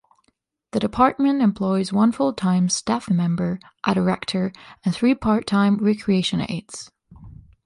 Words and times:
The 0.71 0.79
department 0.79 1.43
employs 1.43 1.93
one 1.93 2.11
full-time 2.11 2.69
staff 2.69 3.07
member, 3.11 3.59
a 3.85 3.93
director 3.93 4.51
and 4.83 4.95
three 4.95 5.13
part-time 5.13 5.77
recreation 5.77 6.41
aides. 6.49 6.89